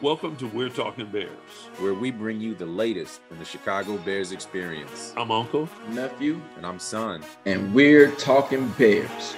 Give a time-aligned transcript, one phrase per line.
[0.00, 1.28] Welcome to We're Talking Bears.
[1.78, 5.12] where we bring you the latest in the Chicago Bears experience.
[5.16, 5.68] I'm Uncle.
[5.90, 7.22] nephew, And I'm Son.
[7.46, 9.34] and we're talking Bears.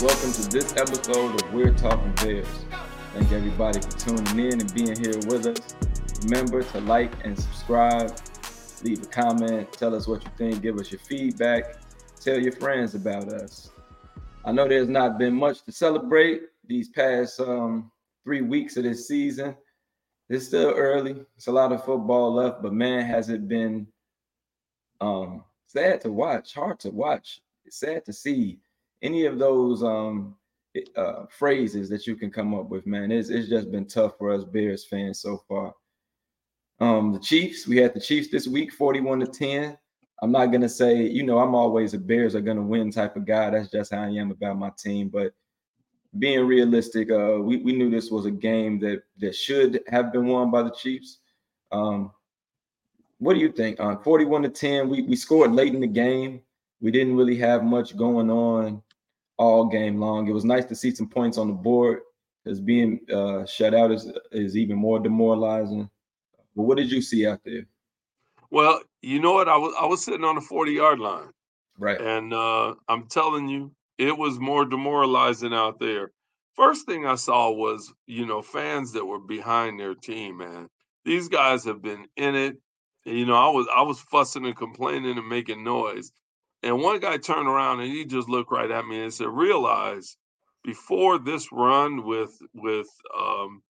[0.00, 2.46] Welcome to this episode of We're Talking Bears.
[3.14, 5.74] Thank everybody for tuning in and being here with us.
[6.24, 8.16] Remember to like and subscribe,
[8.84, 11.78] leave a comment, tell us what you think, give us your feedback,
[12.28, 13.70] tell your friends about us.
[14.44, 17.90] I know there's not been much to celebrate these past um,
[18.22, 19.56] three weeks of this season.
[20.28, 21.24] It's still early.
[21.36, 23.86] It's a lot of football left, but man, has it been
[25.00, 27.40] um, sad to watch, hard to watch.
[27.64, 28.58] It's sad to see
[29.00, 30.36] any of those um,
[30.96, 33.10] uh, phrases that you can come up with, man.
[33.10, 35.72] It's, it's just been tough for us Bears fans so far.
[36.78, 39.78] Um, the Chiefs, we had the Chiefs this week, 41 to 10.
[40.22, 43.24] I'm not gonna say, you know, I'm always a Bears are gonna win type of
[43.24, 43.50] guy.
[43.50, 45.08] That's just how I am about my team.
[45.08, 45.32] But
[46.18, 50.26] being realistic, uh, we, we knew this was a game that that should have been
[50.26, 51.18] won by the Chiefs.
[51.70, 52.10] Um,
[53.18, 53.80] what do you think?
[53.80, 56.40] On 41 to 10, we, we scored late in the game.
[56.80, 58.82] We didn't really have much going on
[59.38, 60.28] all game long.
[60.28, 62.00] It was nice to see some points on the board
[62.42, 65.90] because being uh, shut out is is even more demoralizing.
[66.56, 67.66] But what did you see out there?
[68.50, 69.48] Well, you know what?
[69.48, 71.30] I was I was sitting on the 40 yard line,
[71.78, 72.00] Right.
[72.00, 76.12] and uh, I'm telling you, it was more demoralizing out there.
[76.54, 80.68] First thing I saw was, you know, fans that were behind their team, man.
[81.04, 82.58] These guys have been in it.
[83.04, 86.12] You know, I was I was fussing and complaining and making noise.
[86.62, 90.16] And one guy turned around and he just looked right at me and said, realize
[90.64, 92.88] before this run with with
[93.18, 93.62] um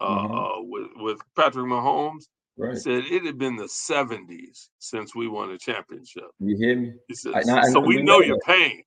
[0.00, 0.26] uh, Mhm.
[0.26, 2.24] uh with with Patrick Mahomes,
[2.58, 2.78] Right.
[2.78, 6.24] said it had been the 70s since we won a championship.
[6.40, 6.94] You hear me?
[7.08, 8.82] He said, I- so and we know your pain.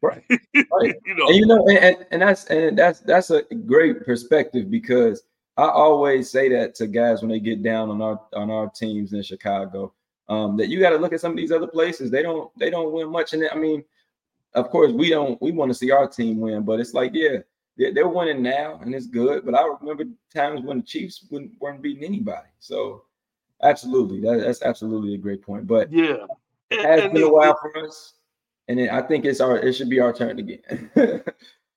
[0.00, 0.24] Right.
[0.54, 0.94] Right.
[1.04, 4.70] you know, And you know, and, and, and that's and that's that's a great perspective
[4.70, 5.22] because
[5.56, 9.12] I always say that to guys when they get down on our on our teams
[9.12, 9.92] in Chicago.
[10.28, 12.10] Um, that you got to look at some of these other places.
[12.10, 13.32] They don't they don't win much.
[13.32, 13.84] And I mean,
[14.54, 17.38] of course, we don't we want to see our team win, but it's like, yeah,
[17.76, 19.44] they're, they're winning now and it's good.
[19.44, 22.48] But I remember times when the Chiefs wouldn't, weren't beating anybody.
[22.60, 23.04] So
[23.62, 25.66] absolutely, that, that's absolutely a great point.
[25.66, 26.26] But yeah.
[26.70, 28.14] It has and been a while for us.
[28.68, 30.60] And it, I think it's our it should be our turn again.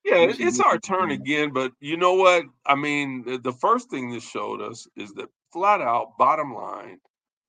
[0.06, 2.44] Yeah, it's our turn again, but you know what?
[2.64, 7.00] I mean, the, the first thing this showed us is that flat out, bottom line,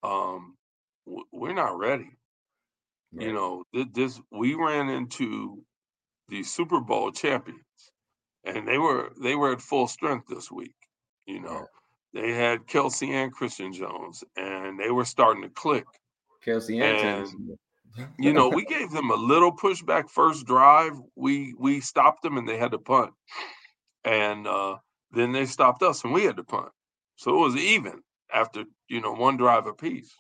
[0.03, 0.57] um,
[1.07, 2.17] w- we're not ready.
[3.13, 5.63] You know, th- this we ran into
[6.31, 7.61] the Super Bowl champions,
[8.45, 10.75] and they were they were at full strength this week.
[11.27, 11.67] You know, Right.
[12.17, 15.85] They had Kelce and Christian Jones, and they were starting to click.
[16.45, 17.29] Kelce and
[17.99, 20.95] And, you know, we gave them a little pushback first drive.
[21.15, 23.13] We we stopped them and they had to punt.
[24.05, 24.77] And uh,
[25.11, 26.71] then they stopped us and we had to punt.
[27.17, 28.01] So it was even
[28.33, 30.15] after, you know, one drive apiece.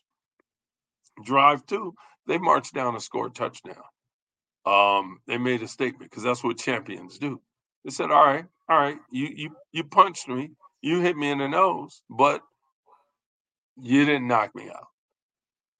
[1.24, 1.94] Drive two,
[2.26, 3.82] they marched down and scored a touchdown.
[4.66, 7.40] Um, they made a statement because that's what champions do.
[7.86, 10.50] They said, All right, all right, you you you punched me,
[10.86, 12.42] you hit me in the nose, but
[13.80, 14.86] you didn't knock me out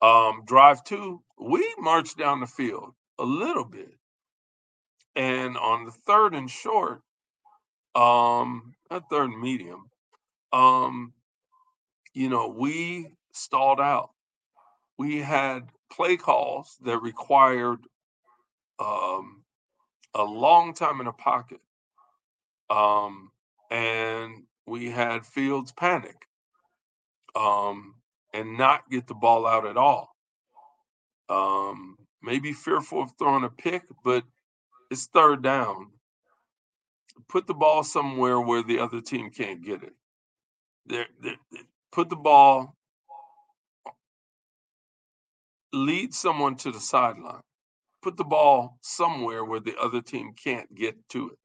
[0.02, 3.94] um, drive two, we marched down the field a little bit.
[5.14, 7.02] And on the third and short,
[7.94, 9.90] um, not third and medium,
[10.52, 11.14] um,
[12.12, 14.10] you know, we stalled out.
[14.98, 17.80] We had play calls that required
[18.78, 19.42] um,
[20.14, 21.60] a long time in a pocket.
[22.68, 23.30] Um,
[23.70, 26.26] and we had Fields panic
[27.36, 27.94] um,
[28.34, 30.10] and not get the ball out at all.
[31.28, 34.24] Um, maybe fearful of throwing a pick, but
[34.90, 35.88] it's third down.
[37.28, 39.94] Put the ball somewhere where the other team can't get it.
[40.86, 41.38] There- there-
[41.92, 42.76] put the ball,
[45.72, 47.42] lead someone to the sideline.
[48.02, 51.38] Put the ball somewhere where the other team can't get to it.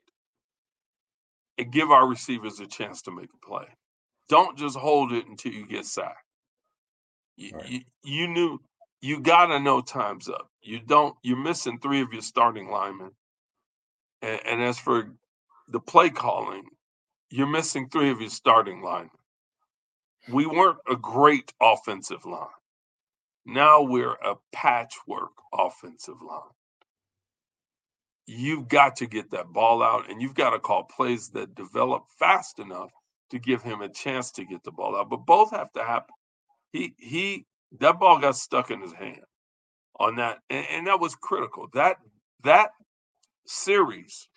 [1.57, 3.65] And give our receivers a chance to make a play.
[4.30, 6.24] Don't just hold it until you get sacked.
[7.38, 7.69] You, Right.
[7.69, 8.59] you, you knew
[9.01, 10.50] you gotta know time's up.
[10.62, 11.15] You don't.
[11.24, 13.12] You're missing three of your starting linemen,
[14.21, 15.12] and, and as for
[15.69, 16.63] the play calling,
[17.31, 19.12] you're missing three of your starting linemen.
[20.30, 22.48] We weren't a great offensive line.
[23.45, 26.42] Now we're a patchwork offensive line.
[28.27, 32.06] You've got to get that ball out, and you've got to call plays that develop
[32.19, 32.91] fast enough
[33.31, 35.09] to give him a chance to get the ball out.
[35.09, 36.15] But both have to happen.
[36.73, 37.45] He he
[37.79, 39.23] that ball got stuck in his hand
[40.00, 41.68] on that, and, and that was critical.
[41.73, 41.97] That
[42.44, 42.71] that
[43.47, 44.27] series,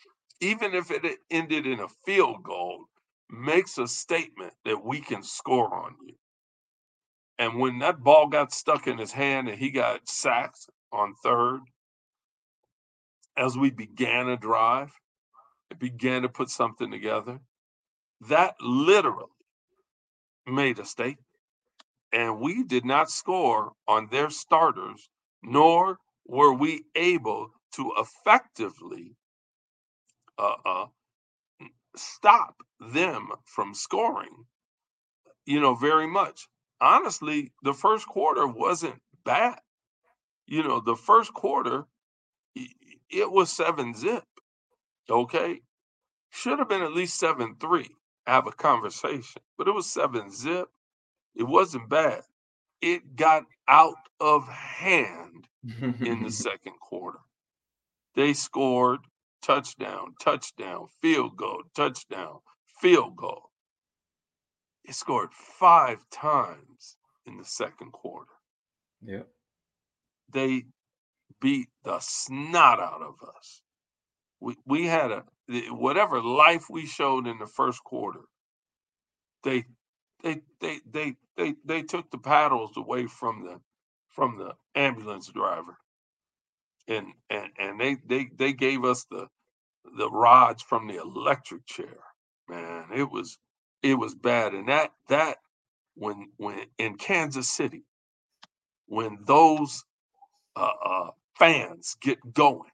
[0.40, 2.86] even if it ended in a field goal,
[3.30, 6.14] makes a statement that we can score on you.
[7.38, 11.60] And when that ball got stuck in his hand and he got sacked on third,
[13.36, 14.92] as we began a drive,
[15.70, 17.40] it began to put something together.
[18.28, 19.28] That literally
[20.46, 21.26] made a statement.
[22.12, 25.08] And we did not score on their starters,
[25.42, 29.16] nor were we able to effectively
[30.38, 30.86] uh, uh,
[31.96, 34.46] stop them from scoring,
[35.44, 36.48] you know, very much.
[36.80, 39.58] Honestly, the first quarter wasn't bad.
[40.46, 41.84] You know, the first quarter,
[43.10, 44.24] it was seven zip.
[45.08, 45.60] Okay.
[46.30, 47.90] Should have been at least seven three.
[48.26, 50.68] Have a conversation, but it was seven zip.
[51.34, 52.22] It wasn't bad.
[52.80, 55.46] It got out of hand
[56.00, 57.18] in the second quarter.
[58.14, 59.00] They scored
[59.42, 62.38] touchdown, touchdown, field goal, touchdown,
[62.80, 63.50] field goal.
[64.86, 66.96] They scored five times
[67.26, 68.30] in the second quarter.
[69.02, 69.22] Yeah.
[70.32, 70.64] They
[71.44, 73.62] beat the snot out of us.
[74.40, 75.24] We we had a
[75.70, 78.22] whatever life we showed in the first quarter.
[79.44, 79.66] They
[80.22, 83.60] they they they they they took the paddles away from the
[84.10, 85.76] from the ambulance driver
[86.88, 89.28] and and and they they they gave us the
[89.98, 91.98] the rods from the electric chair
[92.48, 93.38] man it was
[93.82, 95.38] it was bad and that that
[95.94, 97.84] when when in kansas city
[98.86, 99.84] when those
[100.56, 102.70] uh, uh, fans get going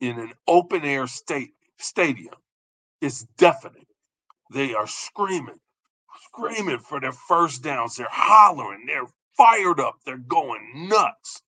[0.00, 2.34] in an open air state stadium
[3.00, 3.86] it's deafening
[4.52, 5.58] they are screaming
[6.26, 11.42] screaming for their first downs they're hollering they're fired up they're going nuts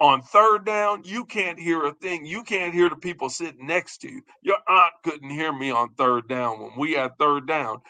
[0.00, 2.24] on third down, you can't hear a thing.
[2.24, 4.22] You can't hear the people sitting next to you.
[4.42, 7.82] Your aunt couldn't hear me on third down when we had third down.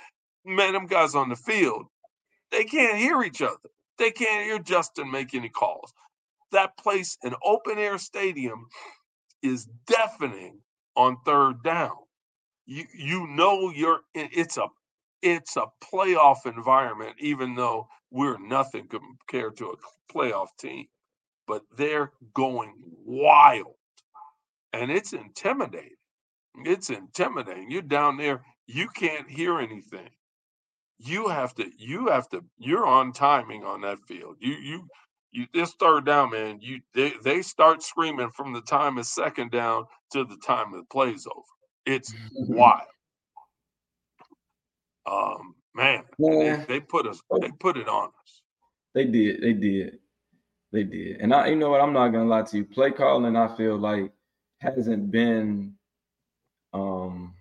[0.44, 1.86] Man, them guys on the field,
[2.50, 3.70] they can't hear each other.
[3.98, 5.92] They can't hear Justin make any calls.
[6.52, 8.66] That place, an open air stadium,
[9.42, 10.60] is deafening
[10.96, 11.96] on third down.
[12.66, 14.66] You you know you're it's a
[15.22, 20.86] it's a playoff environment, even though we're nothing compared to a playoff team
[21.50, 22.72] but they're going
[23.04, 23.74] wild
[24.72, 25.96] and it's intimidating.
[26.64, 27.72] It's intimidating.
[27.72, 30.08] You're down there, you can't hear anything.
[30.98, 34.36] You have to, you have to, you're on timing on that field.
[34.38, 34.88] You, you,
[35.32, 39.50] you, this third down, man, you, they, they start screaming from the time it's second
[39.50, 41.44] down to the time the play's over.
[41.86, 42.82] It's wild.
[45.10, 46.56] Um, man, yeah.
[46.56, 48.42] they, they put us, they put it on us.
[48.94, 49.98] They did, they did.
[50.72, 51.20] They did.
[51.20, 51.80] And I, you know what?
[51.80, 52.64] I'm not gonna lie to you.
[52.64, 54.12] Play calling, I feel like
[54.58, 55.74] hasn't been
[56.72, 57.34] um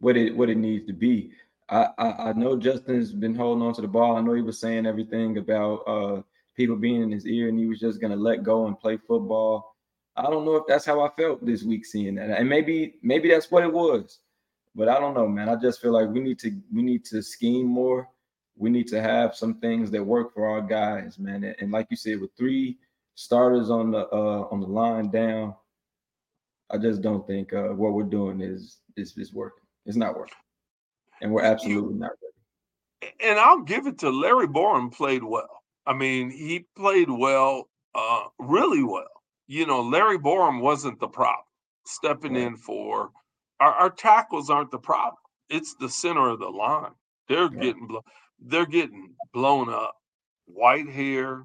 [0.00, 1.30] what it what it needs to be.
[1.68, 4.16] I, I, I know Justin's been holding on to the ball.
[4.16, 6.22] I know he was saying everything about uh
[6.56, 9.76] people being in his ear and he was just gonna let go and play football.
[10.16, 12.30] I don't know if that's how I felt this week seeing that.
[12.30, 14.20] And maybe maybe that's what it was.
[14.74, 15.48] But I don't know, man.
[15.48, 18.08] I just feel like we need to we need to scheme more
[18.56, 21.44] we need to have some things that work for our guys, man.
[21.44, 22.78] And, and like you said, with three
[23.14, 25.54] starters on the uh, on the line down,
[26.70, 29.64] I just don't think uh, what we're doing is is is working.
[29.86, 30.34] It's not working,
[31.20, 32.12] and we're absolutely not
[33.02, 33.14] ready.
[33.20, 34.92] And I'll give it to Larry Borom.
[34.92, 35.61] Played well.
[35.86, 39.08] I mean, he played well, uh, really well.
[39.46, 41.44] You know, Larry Borom wasn't the problem.
[41.84, 43.10] Stepping in for
[43.60, 45.16] our, our tackles aren't the problem.
[45.48, 46.92] It's the center of the line.
[47.28, 47.60] They're right.
[47.60, 48.02] getting blown
[48.44, 49.94] they're getting blown up.
[50.50, 51.44] Whitehair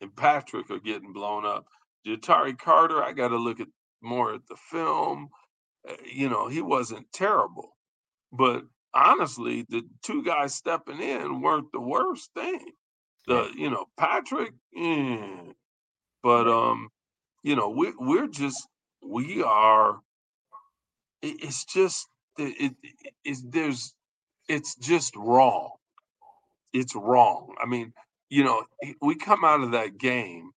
[0.00, 1.66] and Patrick are getting blown up.
[2.06, 3.66] Ja'Tyre Carter, I got to look at
[4.00, 5.28] more at the film.
[5.88, 7.76] Uh, you know, he wasn't terrible,
[8.32, 8.62] but
[8.94, 12.70] honestly, the two guys stepping in weren't the worst thing.
[13.28, 15.52] The you know Patrick, eh.
[16.22, 16.90] but um,
[17.44, 18.68] you know we we're just
[19.02, 20.00] we are.
[21.22, 22.08] It, it's just
[22.38, 22.94] it, it,
[23.24, 23.94] it's there's
[24.48, 25.72] it's just wrong
[26.72, 27.54] it's wrong.
[27.62, 27.92] I mean,
[28.30, 28.64] you know,
[29.00, 30.52] we come out of that game.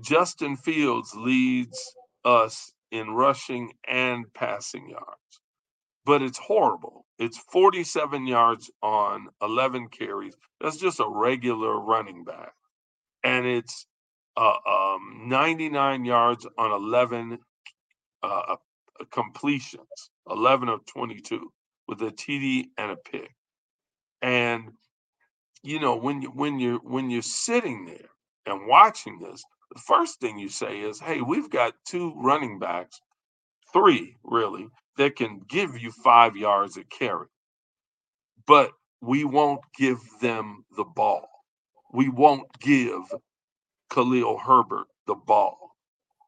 [0.00, 5.40] Justin Fields leads us in rushing and passing yards,
[6.04, 7.04] but it's horrible.
[7.20, 10.34] It's 47 yards on 11 carries.
[10.60, 12.52] That's just a regular running back.
[13.22, 13.86] And it's
[14.36, 17.38] uh, um, 99 yards on 11
[18.22, 18.56] uh, uh
[19.10, 21.52] completions, 11 of 22
[21.86, 23.30] with a TD and a pick.
[24.22, 24.72] And
[25.62, 28.08] you know when you when you're when you're sitting there
[28.46, 33.00] and watching this the first thing you say is, hey, we've got two running backs,
[33.72, 34.68] three really,
[35.00, 37.28] that can give you five yards a carry.
[38.46, 41.26] But we won't give them the ball.
[41.90, 43.00] We won't give
[43.88, 45.74] Khalil Herbert the ball.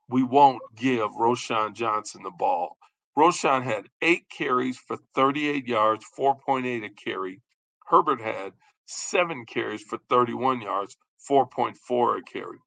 [0.09, 2.79] We won't give Roschon Johnson the ball.
[3.15, 7.43] Roschon had eight carries for 38 yards, 4.8 a carry.
[7.87, 8.55] Herbert had
[8.87, 10.97] seven carries for 31 yards,
[11.31, 12.59] 4.4 a carry.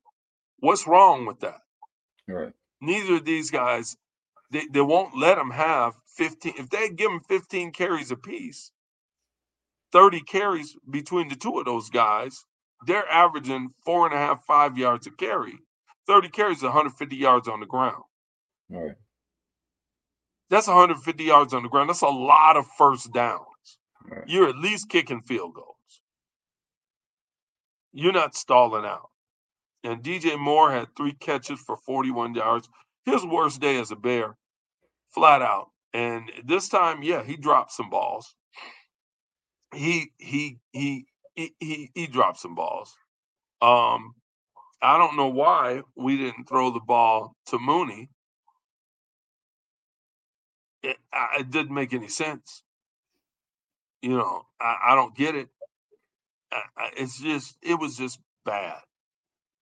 [0.59, 1.61] What's wrong with that?
[2.27, 2.53] Right.
[2.79, 3.97] Neither of these guys,
[4.51, 6.53] they, they won't let them have 15.
[6.57, 8.71] If they give them 15 carries apiece,
[9.91, 12.43] 30 carries between the two of those guys,
[12.85, 15.57] they're averaging four and a half, five yards a carry.
[16.07, 18.03] 30 carries 150 yards on the ground.
[18.69, 18.95] Right.
[20.49, 21.89] That's 150 yards on the ground.
[21.89, 23.41] That's a lot of first downs.
[24.07, 24.23] Right.
[24.27, 25.75] You're at least kicking field goals.
[27.93, 29.09] You're not stalling out.
[29.83, 32.67] And DJ Moore had three catches for 41 yards.
[33.05, 34.35] His worst day as a Bear,
[35.13, 35.69] flat out.
[35.93, 38.35] And this time, yeah, he dropped some balls.
[39.73, 42.95] He he he he he, he dropped some balls.
[43.61, 44.15] Um,
[44.81, 48.09] I don't know why we didn't throw the ball to Mooney.
[50.83, 50.97] It,
[51.39, 52.61] it didn't make any sense.
[54.01, 55.49] You know, I, I don't get it.
[56.51, 58.79] I, it's just, it was just bad.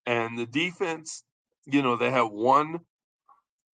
[0.06, 1.24] And the defense,
[1.66, 2.82] you know, they had one.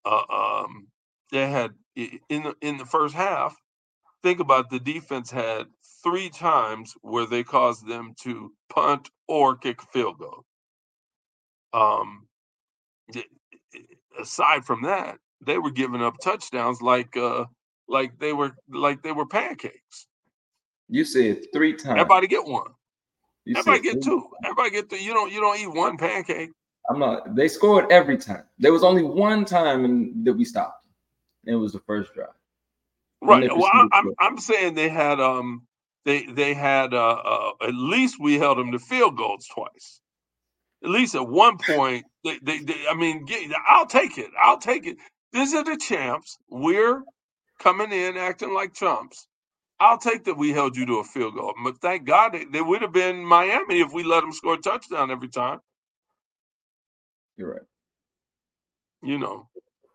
[0.09, 0.87] Uh, um,
[1.31, 3.55] they had in the in the first half.
[4.23, 5.67] Think about the defense had
[6.03, 10.45] three times where they caused them to punt or kick a field goal.
[11.73, 12.27] Um,
[14.19, 17.45] aside from that, they were giving up touchdowns like uh
[17.87, 20.07] like they were like they were pancakes.
[20.89, 21.99] You said three times.
[21.99, 22.71] Everybody get one.
[23.45, 24.27] You Everybody get two.
[24.43, 25.03] Everybody get two.
[25.03, 26.49] You don't you don't eat one pancake.
[26.89, 27.35] I'm not.
[27.35, 28.43] They scored every time.
[28.59, 30.85] There was only one time in, that we stopped.
[31.45, 32.29] And it was the first drive.
[33.21, 33.49] Right.
[33.55, 35.67] Well, I, I'm I'm saying they had um
[36.05, 40.01] they they had uh, uh at least we held them to field goals twice.
[40.83, 44.31] At least at one point they they, they I mean get, I'll take it.
[44.41, 44.97] I'll take it.
[45.33, 46.37] These are the champs.
[46.49, 47.03] We're
[47.59, 49.27] coming in acting like chumps.
[49.79, 51.53] I'll take that we held you to a field goal.
[51.63, 54.57] But thank God they, they would have been Miami if we let them score a
[54.59, 55.59] touchdown every time.
[57.39, 57.61] You're right.
[59.01, 59.47] you know.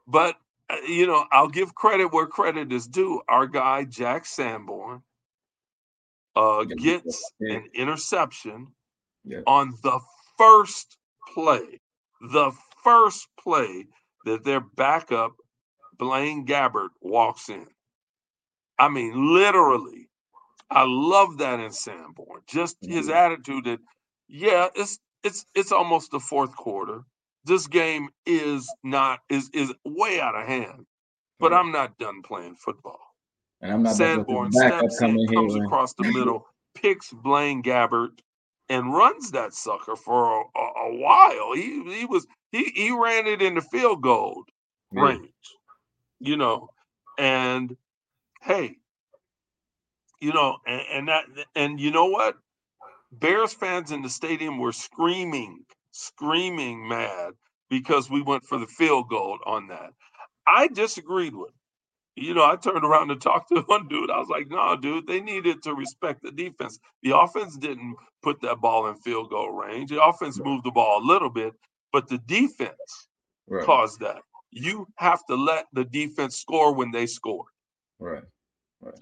[0.06, 0.36] But
[0.70, 3.20] uh, you know, I'll give credit where credit is due.
[3.28, 5.02] Our guy Jack Sanborn
[6.36, 8.68] uh, gets an interception
[9.24, 9.42] Yeah.
[9.46, 10.00] on the
[10.38, 10.96] first
[11.34, 11.80] play,
[12.22, 13.86] the first play
[14.24, 15.32] that their backup
[15.98, 17.66] Blaine Gabbert walks in.
[18.78, 20.08] I mean, literally.
[20.70, 22.40] I love that in Sanborn.
[22.46, 23.14] Just his Mhm.
[23.14, 23.80] attitude that,
[24.28, 27.04] yeah, it's it's it's almost the fourth quarter.
[27.44, 30.86] This game is not is is way out of hand.
[31.40, 31.52] But.
[31.52, 33.00] I'm not done playing football.
[33.60, 35.34] And I'm not about to let Sanborn in, here.
[35.34, 38.18] comes across the middle, picks Blaine Gabbert,
[38.68, 41.52] and runs that sucker for a, a, a while.
[41.54, 44.44] He he was he he ran it in the field goal
[44.92, 45.02] Yeah.
[45.02, 45.28] range,
[46.20, 46.70] you know,
[47.18, 47.76] and
[48.42, 48.76] hey,
[50.20, 51.24] you know, and, and that
[51.54, 52.36] and you know what?
[53.12, 57.32] Bears fans in the stadium were screaming, screaming mad
[57.70, 59.92] because we went for the field goal on that.
[60.46, 61.50] I disagreed with.
[61.50, 61.54] it.
[62.26, 64.10] You know, I turned around to talk to one dude.
[64.10, 66.78] I was like, "No, dude, they needed to respect the defense.
[67.02, 69.90] The offense didn't put that ball in field goal range.
[69.90, 71.54] The offense moved the ball a little bit,
[71.92, 73.08] but the defense
[73.46, 73.64] Right.
[73.64, 74.22] caused that.
[74.50, 77.44] You have to let the defense score when they score.
[77.98, 78.22] Right.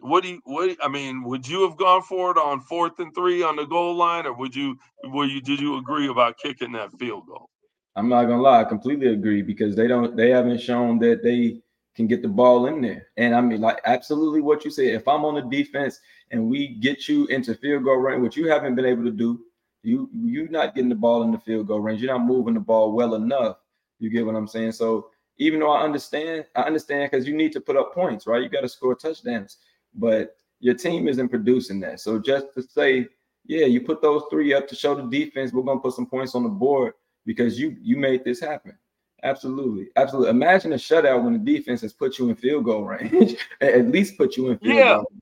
[0.01, 3.15] What do you what I mean, would you have gone for it on fourth and
[3.15, 6.73] three on the goal line, or would you were you did you agree about kicking
[6.73, 7.51] that field goal?
[7.97, 11.63] I'm not gonna lie, I completely agree because they don't they haven't shown that they
[11.95, 13.07] can get the ball in there.
[13.17, 14.87] And I mean, like absolutely what you said.
[14.87, 15.99] If I'm on the defense
[16.31, 19.41] and we get you into field goal range, which you haven't been able to do,
[19.83, 22.01] you you're not getting the ball in the field goal range.
[22.01, 23.57] You're not moving the ball well enough.
[23.99, 24.73] You get what I'm saying?
[24.73, 28.43] So even though I understand, I understand because you need to put up points, right?
[28.43, 29.59] You got to score touchdowns,
[29.95, 32.01] but your team isn't producing that.
[32.01, 33.09] So just to say,
[33.47, 36.35] yeah, you put those three up to show the defense, we're gonna put some points
[36.35, 36.95] on the board
[37.27, 38.77] because you you made this happen.
[39.25, 40.31] Absolutely, absolutely.
[40.31, 44.17] Imagine a shutout when the defense has put you in field goal range, at least
[44.19, 44.95] put you in field Yeah.
[44.97, 45.13] goal.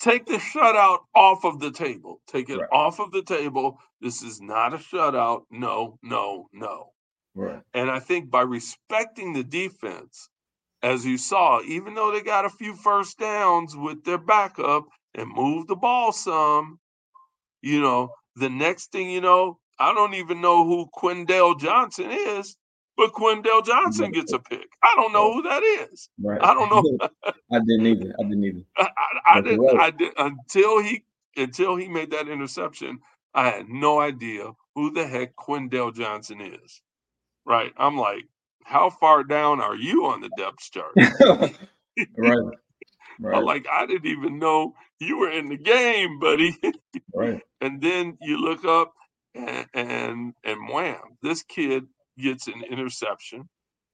[0.00, 2.20] Take the shutout off of the table.
[2.26, 2.68] Take it Right.
[2.70, 3.80] off of the table.
[4.00, 5.42] This is not a shutout.
[5.50, 6.92] No, no, no.
[7.34, 7.60] Right.
[7.74, 10.28] And I think by respecting the defense,
[10.82, 15.32] as you saw, even though they got a few first downs with their backup and
[15.32, 16.78] moved the ball some,
[17.62, 22.56] you know, the next thing you know, I don't even know who Quindell Johnson is,
[22.96, 24.68] but Quindell Johnson gets a pick.
[24.82, 26.08] I don't know who that is.
[26.20, 26.40] Right.
[26.42, 27.08] I don't know.
[27.52, 28.14] I didn't either.
[28.18, 28.62] I didn't either.
[28.76, 29.60] I, I, I didn't.
[29.60, 29.80] right.
[29.80, 31.04] I did until he
[31.36, 32.98] until he made that interception.
[33.34, 36.82] I had no idea who the heck Quindell Johnson is.
[37.44, 37.72] Right.
[37.76, 38.24] I'm like,
[38.68, 40.92] how far down are you on the depth chart?
[42.16, 42.44] right.
[43.20, 43.42] Right.
[43.42, 46.56] like, I didn't even know you were in the game, buddy.
[47.12, 47.42] Right.
[47.60, 48.92] and then you look up
[49.34, 53.48] and, and and wham, this kid gets an interception.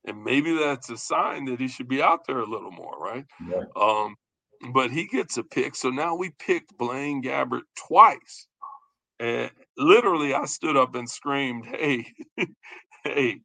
[0.06, 3.24] And maybe that's a sign that he should be out there a little more, right?
[3.48, 3.66] Right.
[3.74, 4.16] Um,
[4.74, 5.74] but he gets a pick.
[5.74, 8.46] So now we picked Blaine Gabbert twice.
[9.20, 12.06] And literally I stood up and screamed, Hey,
[13.04, 13.40] hey,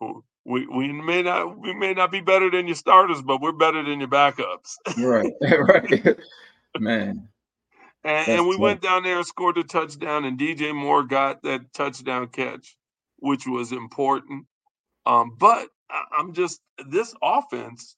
[0.00, 3.82] we, we may not we may not be better than your starters, but we're better
[3.82, 4.76] than your backups.
[4.98, 5.32] Right.
[5.42, 6.16] right.
[6.78, 7.28] Man.
[8.04, 8.60] And, and we tough.
[8.62, 12.76] went down there and scored a touchdown, and DJ Moore got that touchdown catch,
[13.16, 14.46] which was important.
[15.06, 17.96] Um, but I- I'm just this offense.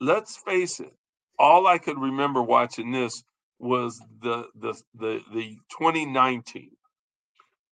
[0.00, 0.92] Let's face it.
[1.38, 3.22] All I could remember watching this
[3.58, 6.70] was the the the the 2019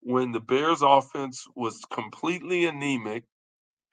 [0.01, 3.23] when the Bears offense was completely anemic,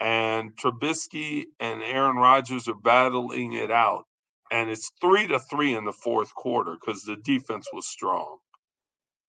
[0.03, 4.07] and Trubisky and Aaron Rodgers are battling it out
[4.53, 8.39] and it's three to three in the fourth quarter because the defense was strong.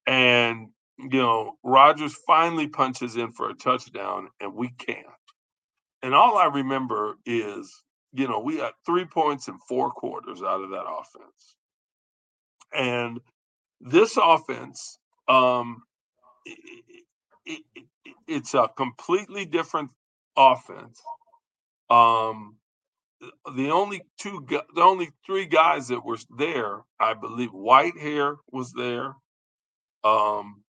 [0.08, 5.08] And you know, Rodgers finally punches in for a touchdown, and we can't.
[6.04, 7.74] And all I remember is,
[8.14, 11.56] you know, we got three points in four quarters out of that offense.
[12.74, 13.22] And
[13.82, 15.00] this offense,
[15.30, 15.84] um,
[16.48, 16.58] i-
[17.50, 19.92] i- i- i- it's a completely different
[20.38, 21.02] offense.
[21.90, 22.58] Um,
[23.56, 29.16] the only two the only three guys that were there i believe whitehair was there.
[30.04, 30.64] Um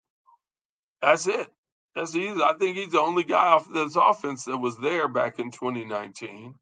[1.01, 1.47] that's it.
[1.95, 2.41] That's easy.
[2.41, 6.55] I think he's the only guy off this offense that was there back in 2019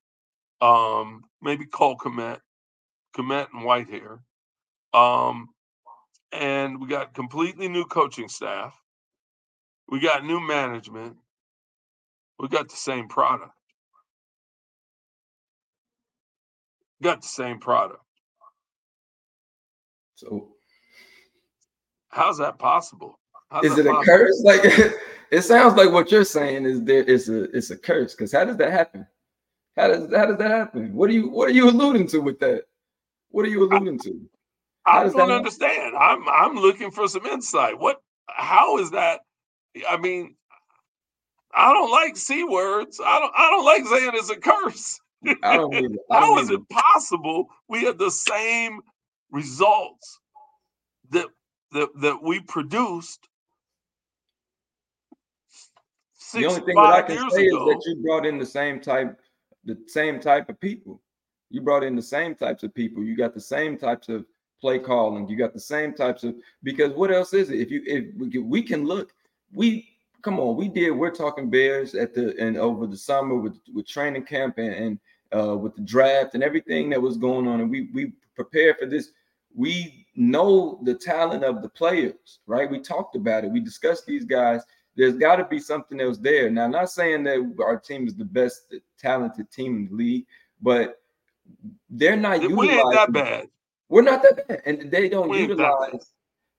[0.61, 2.39] um maybe cole Kmet,
[3.15, 4.19] Kmet and whitehair.
[4.93, 5.49] Um
[6.31, 8.73] and we got completely new coaching staff.
[9.89, 11.17] We got new management
[12.41, 13.51] we got the same product
[17.01, 18.03] got the same product
[20.15, 20.49] So
[22.11, 23.17] How's that possible?
[23.49, 24.41] How's is that it a curse?
[24.45, 24.61] Like
[25.31, 28.13] it sounds like what you're saying is there it's a it's a curse.
[28.13, 29.07] Because how does that happen?
[29.77, 30.93] How does how does that happen?
[30.93, 32.63] What are you what are you alluding to with that?
[33.29, 34.21] What are you alluding to?
[34.85, 35.95] how I don't understand.
[35.95, 37.79] I'm I'm looking for some insight.
[37.79, 38.01] What?
[38.27, 39.21] How is that?
[39.89, 40.35] I mean,
[41.55, 42.99] I don't like c words.
[43.03, 43.33] I don't.
[43.37, 44.99] I don't like saying it's a curse.
[45.43, 45.95] I don't either.
[46.11, 48.79] How is it possible we had the same
[49.31, 50.19] results
[51.11, 51.27] that
[51.71, 53.27] that that we produced
[56.33, 58.79] The only six thing that I can say is that you brought in the same
[58.79, 59.19] type,
[59.65, 61.01] the same type of people.
[61.49, 63.03] You brought in the same types of people.
[63.03, 64.25] You got the same types of
[64.61, 65.27] play calling.
[65.27, 67.59] You got the same types of because what else is it?
[67.59, 69.13] If you if we can look,
[69.53, 69.90] we
[70.21, 70.91] come on, we did.
[70.91, 74.99] We're talking Bears at the and over the summer with with training camp and, and
[75.35, 78.85] uh, with the draft and everything that was going on, and we we prepared for
[78.85, 79.11] this.
[79.53, 82.69] We know the talent of the players, right?
[82.69, 83.51] We talked about it.
[83.51, 84.63] We discussed these guys
[84.95, 86.49] there's got to be something else there.
[86.49, 90.25] Now, I'm not saying that our team is the best talented team in the league,
[90.61, 91.01] but
[91.89, 92.79] they're not we utilizing.
[92.79, 93.47] ain't that bad.
[93.89, 95.63] We're not that bad, and they don't We ain't that bad.
[95.83, 96.13] utilize.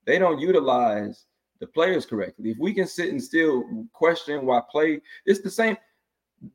[0.05, 1.27] They don't utilize
[1.63, 2.51] the players correctly.
[2.51, 5.77] If we can sit and still question why play, it's the same.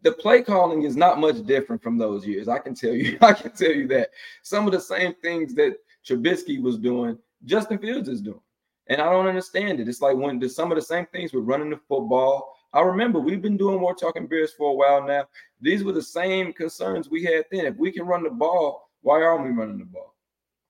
[0.02, 2.50] The play calling is not much different from those years.
[2.50, 3.18] I can tell you.
[3.22, 4.10] I can tell you that
[4.44, 8.42] some of the same things that Trubisky was doing, Justin Fields is doing.
[8.88, 9.88] And I don't understand it.
[9.88, 12.54] It's like when the, some of the same things with running the football.
[12.74, 15.24] I remember we've been doing more talking beers for a while now.
[15.62, 17.66] These were the same concerns we had then.
[17.66, 20.16] If we can run the ball, why aren't we running the ball?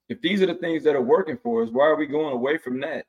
[0.09, 2.59] If these are the things that are working for us, why are we going away
[2.59, 3.07] from that?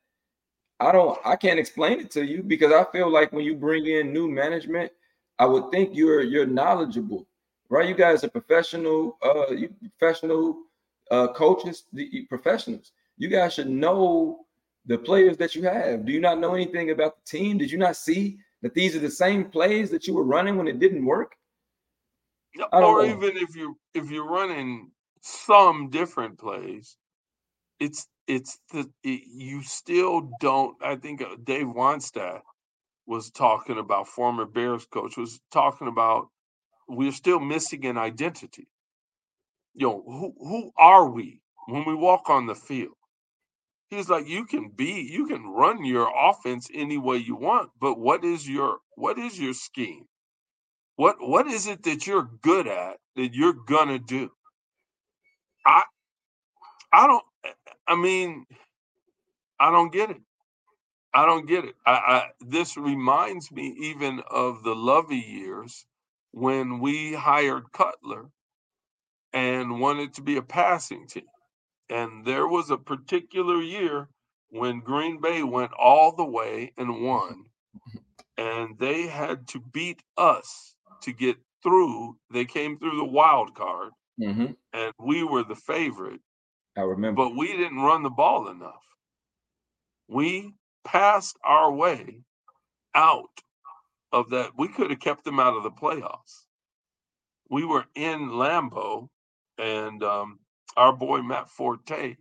[0.80, 3.86] I don't I can't explain it to you because I feel like when you bring
[3.86, 4.92] in new management,
[5.38, 7.26] I would think you're you're knowledgeable,
[7.68, 7.88] right?
[7.88, 10.58] You guys are professional, uh you professional
[11.10, 12.92] uh coaches, the professionals.
[13.16, 14.46] You guys should know
[14.86, 16.06] the players that you have.
[16.06, 17.58] Do you not know anything about the team?
[17.58, 20.68] Did you not see that these are the same plays that you were running when
[20.68, 21.36] it didn't work?
[22.72, 23.04] Or know.
[23.04, 24.90] even if you if you're running
[25.22, 26.96] some different plays,
[27.80, 30.76] it's it's the it, you still don't.
[30.82, 32.42] I think uh, Dave Wannstedt
[33.06, 36.28] was talking about former Bears coach was talking about
[36.88, 38.68] we're still missing an identity.
[39.74, 42.94] You know who who are we when we walk on the field?
[43.90, 47.98] He's like, you can be, you can run your offense any way you want, but
[47.98, 50.04] what is your what is your scheme?
[50.96, 54.30] What what is it that you're good at that you're gonna do?
[55.66, 55.82] I
[56.92, 57.24] I don't
[57.88, 58.46] I mean,
[59.60, 60.22] I don't get it.
[61.14, 61.76] I don't get it.
[61.86, 65.86] I, I this reminds me even of the Lovie years
[66.32, 68.30] when we hired Cutler
[69.32, 71.24] and wanted to be a passing team.
[71.90, 74.08] And there was a particular year
[74.50, 77.46] when Green Bay went all the way and won,
[78.38, 82.16] and they had to beat us to get through.
[82.32, 84.52] They came through the wild card, Mm-hmm.
[84.72, 86.20] and we were the favorite,
[86.78, 87.24] I remember.
[87.24, 88.84] but we didn't run the ball enough.
[90.08, 92.22] We passed our way
[92.94, 93.30] out
[94.12, 94.52] of that.
[94.58, 96.44] We could have kept them out of the playoffs.
[97.50, 99.08] We were in Lambeau,
[99.58, 100.40] and um,
[100.76, 102.16] our boy Matt Forte,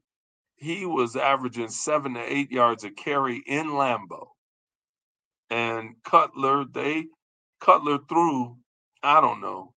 [0.58, 4.30] he was averaging seven to eight yards a carry in Lambeau.
[5.52, 7.06] And Cutler, they
[7.62, 8.58] Cutler threw,
[9.04, 9.74] I don't know,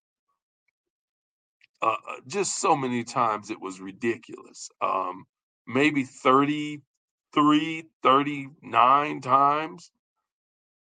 [1.82, 4.70] uh, uh, just so many times it was ridiculous.
[4.80, 5.26] Um,
[5.66, 9.92] maybe 33, 39 times,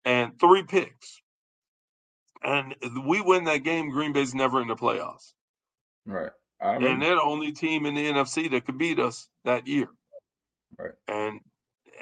[0.05, 1.21] and three picks.
[2.43, 2.75] And
[3.07, 5.33] we win that game, Green Bay's never in the playoffs.
[6.07, 6.33] right.
[6.61, 7.01] I And remember.
[7.01, 9.89] they're the only team in the NFC that could beat us that year.
[10.79, 10.95] Right.
[11.09, 11.41] And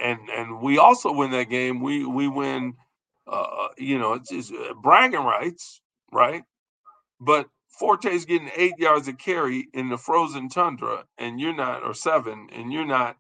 [0.01, 1.81] and and we also win that game.
[1.81, 2.75] We we win
[3.27, 5.81] uh you know, it's just uh, bragging rights,
[6.13, 6.45] right?
[7.21, 7.49] But
[7.81, 12.51] Forte's getting eight yards of carry in the frozen tundra, and you're not, or seven,
[12.53, 13.17] and you're not,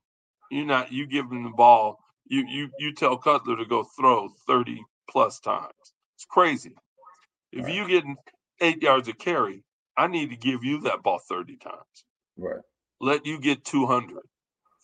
[0.51, 4.29] you're not, you give him the ball, you you you tell Cutler to go throw
[4.47, 5.73] 30 plus times.
[6.17, 6.75] It's crazy.
[7.53, 7.75] If Right.
[7.75, 8.19] you getting
[8.61, 9.65] eight yards of carry,
[9.97, 12.05] I need to give you that ball 30 times.
[12.37, 12.63] Right.
[13.01, 14.23] Let you get 200.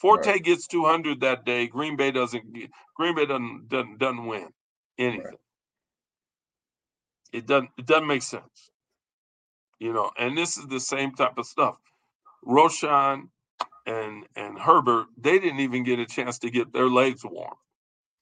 [0.00, 0.42] Forte Right.
[0.42, 1.66] gets 200 that day.
[1.68, 4.54] Green Bay doesn't get, Green Bay doesn't doesn't, doesn't win
[4.98, 5.38] anything.
[7.32, 8.70] It doesn't it doesn't make sense.
[9.78, 11.76] You know, and this is the same type of stuff.
[12.46, 13.28] Roschon
[13.86, 17.54] and and Herbert, they didn't even get a chance to get their legs warm.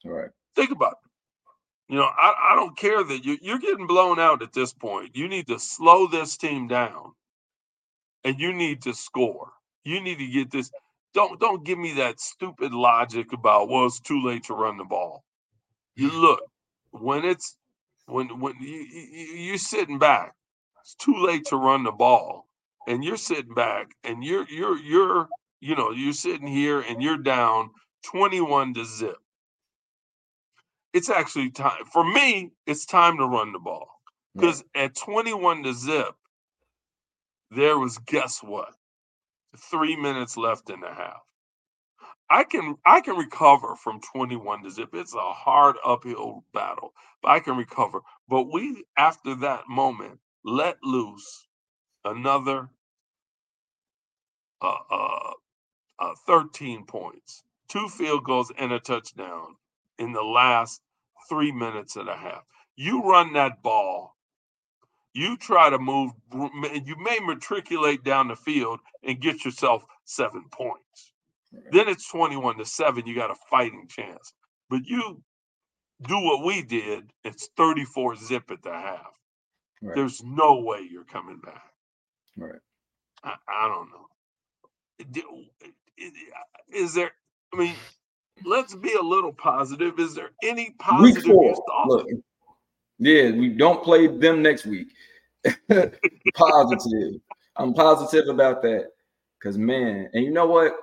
[0.05, 0.31] Right.
[0.57, 1.93] Think about it.
[1.93, 5.14] You know, I, I don't care that you, you're getting blown out at this point.
[5.14, 7.12] You need to slow this team down
[8.25, 9.53] and you need to score.
[9.85, 10.71] You need to get this.
[11.12, 14.85] Don't don't give me that stupid logic about well, it's too late to run the
[14.85, 15.25] ball.
[15.95, 16.40] You look
[16.90, 17.57] when it's
[18.07, 20.33] when when you, you you're sitting back,
[20.85, 22.47] it's too late to run the ball,
[22.87, 25.29] and you're sitting back and you're you're you're
[25.61, 27.70] you know you're sitting here and you're down
[28.05, 29.16] 21 to zip.
[30.92, 32.53] It's actually time for me.
[32.66, 33.88] It's time to run the ball
[34.37, 36.14] because at 21 to zip,
[37.51, 38.75] there was guess what?
[39.57, 41.23] Three minutes left in the half.
[42.29, 44.90] I can I can recover from 21 to zip.
[44.92, 46.92] It's a hard uphill battle,
[47.23, 48.01] but I can recover.
[48.29, 51.46] But we after that moment let loose
[52.04, 52.68] another
[54.61, 55.33] uh, uh,
[55.98, 59.57] uh, 13 points, two field goals and a touchdown
[59.98, 60.80] in the last
[61.28, 62.42] three minutes and a half.
[62.76, 64.16] You run that ball,
[65.12, 71.12] you try to move, you may matriculate down the field and get yourself seven points.
[71.70, 73.07] Then it's 21 to 7.
[73.07, 74.33] You got a fighting chance.
[74.68, 75.22] But you
[76.02, 79.12] do what we did, it's 34 zip at the half.
[79.85, 79.97] Right.
[79.97, 81.62] There's no way you're coming back.
[82.38, 82.59] Right.
[83.23, 84.07] I, I don't know.
[86.73, 87.11] Is there,
[87.53, 87.75] I mean,
[88.47, 89.99] let's be a little positive.
[90.01, 91.55] Is there any positive you four.
[91.55, 91.85] saw?
[91.87, 92.09] Look.
[92.99, 94.88] Yeah, we don't play them next week.
[96.35, 97.20] positive.
[97.57, 98.88] I'm positive about that.
[99.42, 100.75] Cause man, and you know what?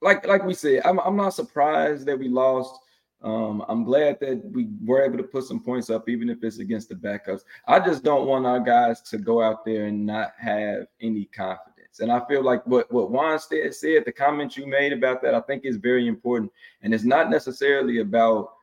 [0.00, 2.78] Like like we said, I'm I'm not surprised that we lost.
[3.22, 6.58] Um, I'm glad that we were able to put some points up, even if it's
[6.58, 7.42] against the backups.
[7.68, 12.00] I just don't want our guys to go out there and not have any confidence.
[12.00, 15.40] And I feel like what what said, said the comment you made about that, I
[15.40, 16.50] think is very important.
[16.82, 18.54] And it's not necessarily about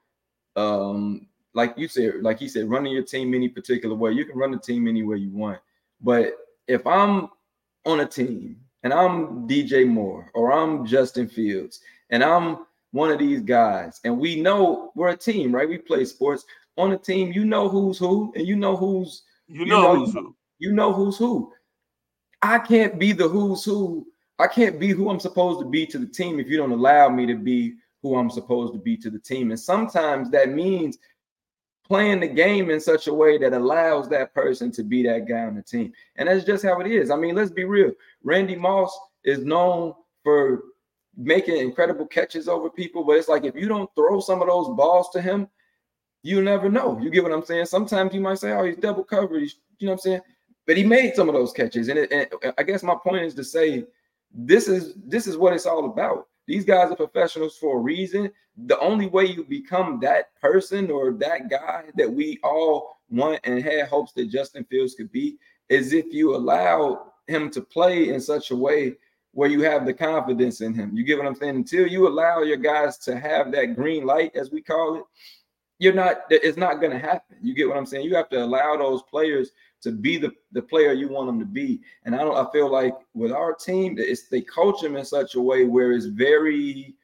[0.55, 4.11] um like you said, like he said, running your team any particular way.
[4.11, 5.59] You can run the team any way you want.
[6.01, 6.33] But
[6.67, 7.29] if I'm
[7.85, 13.19] on a team and I'm DJ Moore or I'm Justin Fields and I'm one of
[13.19, 15.69] these guys, and we know we're a team, right?
[15.69, 16.45] We play sports
[16.77, 17.31] on a team.
[17.31, 20.35] You know who's who, and you know who's You you know, know, who's who.
[20.59, 21.53] you know who's who.
[22.41, 24.07] I can't be the who's who.
[24.39, 27.09] I can't be who I'm supposed to be to the team if you don't allow
[27.09, 29.51] me to be who I'm supposed to be to the team.
[29.51, 30.97] And sometimes that means
[31.85, 35.41] playing the game in such a way that allows that person to be that guy
[35.41, 35.91] on the team.
[36.15, 37.11] And that's just how it is.
[37.11, 37.91] I mean, let's be real.
[38.23, 40.63] Randy Moss is known for
[41.19, 43.03] making incredible catches over people.
[43.03, 45.47] But it's like if you don't throw some of those balls to him,
[46.23, 46.97] you never know.
[46.99, 47.65] You get what I'm saying?
[47.65, 50.21] Sometimes you might say, "Oh, he's double covered." He's, you know what I'm saying?
[50.65, 53.33] But he made some of those catches, and, it, and I guess my point is
[53.35, 53.85] to say,
[54.33, 56.27] this is this is what it's all about.
[56.47, 58.31] These guys are professionals for a reason.
[58.65, 63.63] The only way you become that person or that guy that we all want and
[63.63, 65.37] had hopes that Justin Fields could be
[65.69, 68.95] is if you allow him to play in such a way
[69.31, 70.95] where you have the confidence in him.
[70.95, 71.55] You get what I'm saying?
[71.55, 75.03] Until you allow your guys to have that green light, as we call it,
[75.77, 77.37] you're not, it's not going to happen.
[77.41, 78.03] You get what I'm saying?
[78.05, 81.45] You have to allow those players to be the, the player you want them to
[81.45, 81.79] be.
[82.03, 85.35] And I don't, I feel like with our team, it's they coach them in such
[85.35, 86.95] a way where it's very,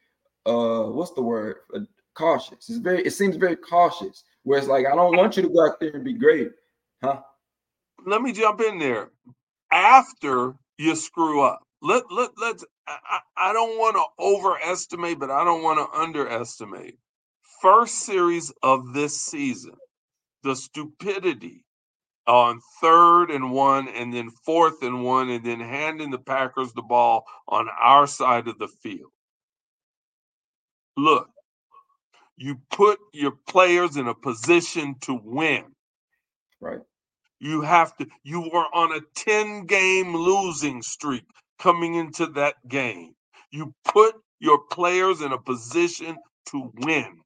[0.44, 1.56] uh, what's the word?
[1.74, 1.80] Uh,
[2.14, 2.68] cautious.
[2.68, 4.24] It's very, it seems very cautious.
[4.42, 6.50] Where it's like, I don't want you to go out there and be great,
[7.02, 7.20] huh?
[8.06, 9.10] Let me jump in there.
[9.72, 12.64] After you screw up, let let let's.
[12.86, 16.98] I, I don't want to overestimate, but I don't want to underestimate.
[17.60, 19.74] First series of this season,
[20.42, 21.64] the stupidity
[22.26, 26.82] on third and one, and then fourth and one, and then handing the Packers the
[26.82, 29.10] ball on our side of the field.
[30.96, 31.28] Look,
[32.36, 35.64] you put your players in a position to win.
[36.60, 36.80] Right.
[37.38, 41.24] You have to, you were on a 10 game losing streak
[41.58, 43.14] coming into that game.
[43.50, 46.16] You put your players in a position
[46.50, 47.20] to win.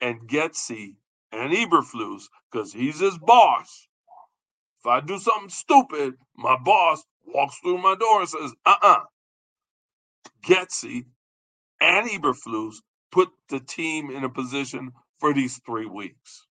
[0.00, 0.94] And Getsy
[1.32, 3.86] and Eberflus, because he's his boss.
[4.80, 8.96] If I do something stupid, my boss walks through my door and says, uh uh-uh.
[8.96, 9.00] uh.
[10.46, 11.04] Getsy
[11.80, 12.76] and Eberflus
[13.12, 16.46] put the team in a position for these three weeks.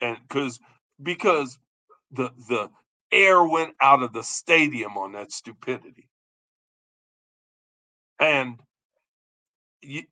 [0.00, 0.60] And because
[1.02, 1.58] because
[2.12, 2.68] the the
[3.12, 6.08] air went out of the stadium on that stupidity.
[8.20, 8.58] And
[9.82, 10.02] you,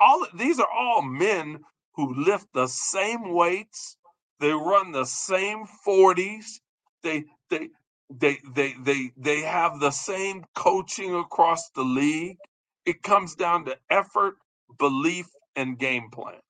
[0.00, 1.60] all these are all men
[1.94, 3.96] who lift the same weights,
[4.40, 6.60] they run the same 40s,
[7.02, 7.68] they they
[8.10, 12.38] they they they they have the same coaching across the league.
[12.86, 14.36] It comes down to effort,
[14.78, 16.40] belief, and game plan.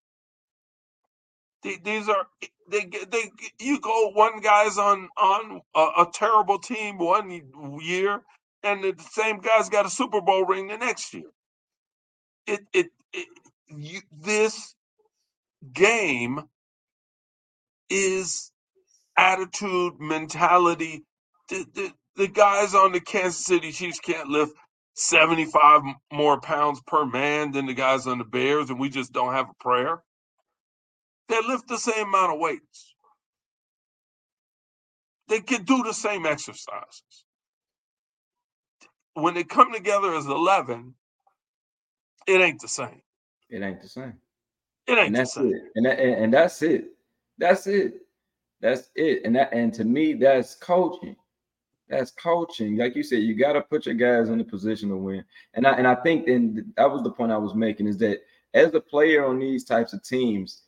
[1.62, 2.26] These are
[2.70, 7.30] they they you go one guy's on on a, a terrible team one
[7.82, 8.22] year,
[8.64, 11.30] and the same guy's got a Super Bowl ring the next year.
[12.46, 13.28] It it, it
[13.68, 14.74] you, this
[15.74, 16.42] game
[17.90, 18.52] is
[19.18, 21.04] attitude, mentality.
[21.50, 24.54] The, the, the guys on the Kansas City Chiefs can't lift
[24.96, 29.34] 75 more pounds per man than the guys on the Bears, and we just don't
[29.34, 30.02] have a prayer.
[31.30, 32.94] They lift the same amount of weights.
[35.28, 37.24] They can do the same exercises.
[39.14, 40.92] When they come together as 11,
[42.26, 43.00] it ain't the same.
[43.48, 44.14] It ain't the same.
[44.88, 45.54] It ain't and that's the same.
[45.54, 45.62] it.
[45.76, 46.86] And, that, and and that's it.
[47.38, 47.94] That's it.
[48.60, 49.22] That's it.
[49.24, 51.14] And that and to me, that's coaching.
[51.88, 52.76] That's coaching.
[52.76, 55.24] Like you said, you got to put your guys in a position to win.
[55.54, 58.18] And I and I think then that was the point I was making is that
[58.54, 60.62] as a player on these types of teams,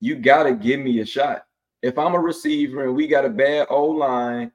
[0.00, 1.44] you got to give me a shot.
[1.82, 4.52] If I'm a receiver and we got a bad O line,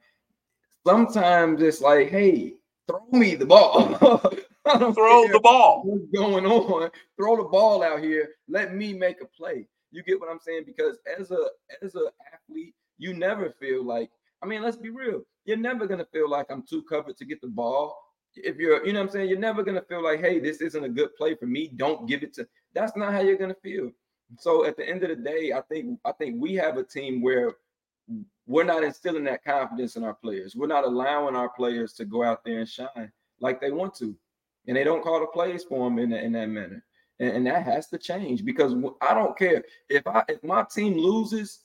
[0.85, 2.53] sometimes it's like, hey,
[2.87, 3.95] throw me the ball.
[4.65, 5.83] Throw the ball.
[5.85, 6.89] What's going on?
[7.17, 8.29] Throw the ball out here.
[8.49, 9.67] Let me make a play.
[9.91, 10.63] You get what I'm saying?
[10.65, 11.45] Because as a
[11.83, 14.09] as a athlete, you never feel like.
[14.41, 15.21] I mean, let's be real.
[15.45, 17.95] You're never gonna feel like I'm too covered to get the ball.
[18.35, 20.83] If you're, you know what I'm saying, you're never gonna feel like, hey, this isn't
[20.83, 21.71] a good play for me.
[21.75, 22.47] Don't give it to.
[22.73, 23.91] That's not how you're gonna feel.
[24.37, 27.21] So at the end of the day, I think I think we have a team
[27.21, 27.53] where
[28.47, 30.55] we're not instilling that confidence in our players.
[30.55, 34.15] We're not allowing our players to go out there and shine like they want to
[34.67, 36.83] and they don't call the plays for them in, in that manner.
[37.19, 40.97] And, and, that has to change because I don't care if I if my team
[40.97, 41.61] loses,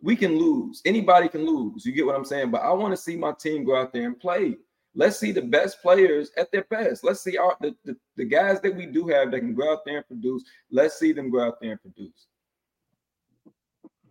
[0.00, 0.80] we can lose.
[0.84, 1.84] Anybody can lose.
[1.84, 2.50] You get what I'm saying?
[2.50, 4.56] But I want to see my team go out there and play.
[4.94, 7.02] Let's see the best players at their best.
[7.02, 9.84] Let's see our the, the, the guys that we do have that can go out
[9.86, 10.44] there and produce.
[10.70, 12.26] Let's see them go out there and produce.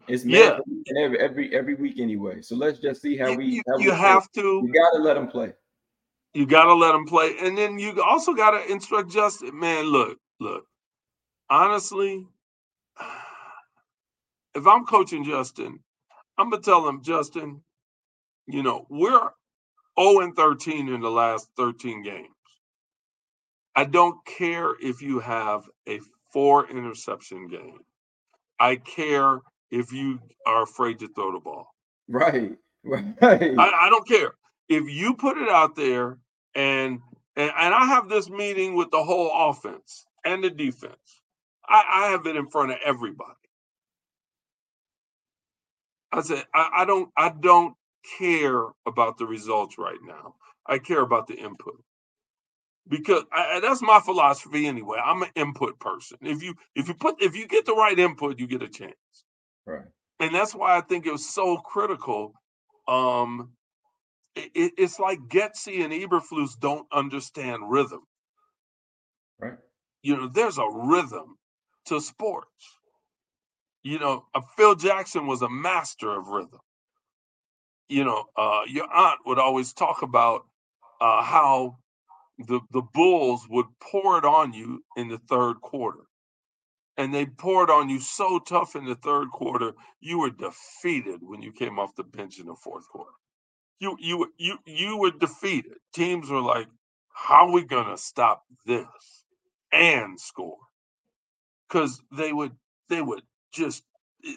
[0.07, 0.57] It's yeah.
[0.97, 2.41] every every every week anyway.
[2.41, 3.61] So let's just see how we.
[3.67, 4.41] How you we have play.
[4.41, 4.63] to.
[4.65, 5.53] You got to let them play.
[6.33, 9.57] You gotta let them play, and then you also gotta instruct Justin.
[9.59, 10.65] Man, look, look.
[11.49, 12.25] Honestly,
[14.55, 15.79] if I'm coaching Justin,
[16.37, 17.61] I'm gonna tell him, Justin,
[18.47, 19.29] you know, we're
[19.99, 22.27] 0 and 13 in the last 13 games.
[23.75, 25.99] I don't care if you have a
[26.33, 27.79] four interception game.
[28.59, 31.67] I care if you are afraid to throw the ball.
[32.07, 32.53] Right.
[32.83, 33.13] Right.
[33.21, 34.31] I, I don't care
[34.67, 36.17] if you put it out there
[36.55, 36.99] and
[37.35, 41.21] and, and I have this meeting with the whole offense and the defense.
[41.67, 43.29] I, I have it in front of everybody.
[46.11, 47.73] I said, I, I don't, I don't
[48.19, 50.35] care about the results right now.
[50.65, 51.83] I care about the input
[52.87, 54.99] because I, that's my philosophy anyway.
[55.03, 56.17] I'm an input person.
[56.21, 58.95] If you if you put if you get the right input, you get a chance.
[59.65, 59.85] Right.
[60.19, 62.33] And that's why I think it was so critical.
[62.87, 63.51] Um,
[64.35, 68.01] it, it's like Getsy and Eberflus don't understand rhythm.
[69.39, 69.57] Right.
[70.03, 71.37] You know, there's a rhythm
[71.85, 72.49] to sports.
[73.83, 76.59] You know, Phil Jackson was a master of rhythm.
[77.91, 80.45] You know, uh, your aunt would always talk about
[81.01, 81.79] uh, how
[82.39, 86.01] the the Bulls would pour it on you in the third quarter,
[86.97, 91.41] and they poured on you so tough in the third quarter, you were defeated when
[91.41, 93.11] you came off the bench in the fourth quarter.
[93.79, 95.73] You you you you were defeated.
[95.93, 96.67] Teams were like,
[97.13, 98.87] "How are we gonna stop this
[99.71, 100.59] and score?"
[101.69, 102.55] Because they would
[102.89, 103.23] they would
[103.53, 103.83] just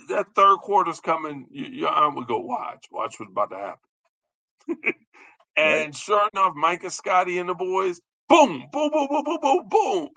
[0.08, 1.46] that third quarter's coming.
[1.50, 4.94] Your aunt would go, "Watch, watch what's about to happen."
[5.56, 5.94] And right.
[5.94, 10.08] sure enough, Micah Scottie and the boys, boom, boom, boom, boom, boom, boom, boom.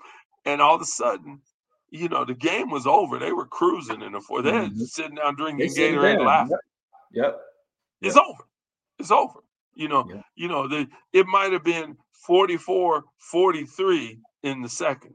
[0.44, 1.40] And all of a sudden,
[1.90, 3.18] you know, the game was over.
[3.18, 4.44] They were cruising in the fourth.
[4.44, 4.80] They mm-hmm.
[4.80, 6.56] sitting down drinking Gatorade laughing.
[7.12, 7.24] Yep.
[7.24, 7.40] yep.
[8.02, 8.24] It's yep.
[8.26, 8.44] over.
[8.98, 9.40] It's over.
[9.74, 10.24] You know, yep.
[10.34, 15.14] you know, the it might have been 44, 43 in the second.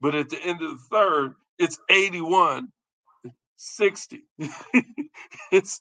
[0.00, 2.68] But at the end of the third, it's 81
[3.64, 4.24] 60.
[5.52, 5.80] it's